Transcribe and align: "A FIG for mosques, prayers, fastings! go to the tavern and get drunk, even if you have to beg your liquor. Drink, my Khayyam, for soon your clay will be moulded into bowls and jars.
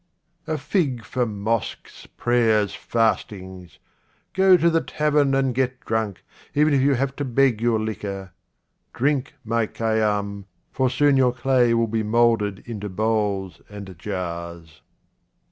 "A 0.47 0.57
FIG 0.57 1.05
for 1.05 1.27
mosques, 1.27 2.07
prayers, 2.17 2.73
fastings! 2.73 3.77
go 4.33 4.57
to 4.57 4.67
the 4.67 4.81
tavern 4.81 5.35
and 5.35 5.53
get 5.53 5.79
drunk, 5.81 6.23
even 6.55 6.73
if 6.73 6.81
you 6.81 6.95
have 6.95 7.15
to 7.17 7.23
beg 7.23 7.61
your 7.61 7.79
liquor. 7.79 8.31
Drink, 8.95 9.35
my 9.43 9.67
Khayyam, 9.67 10.45
for 10.71 10.89
soon 10.89 11.17
your 11.17 11.31
clay 11.33 11.75
will 11.75 11.85
be 11.85 12.01
moulded 12.01 12.63
into 12.65 12.89
bowls 12.89 13.61
and 13.69 13.95
jars. 13.99 14.81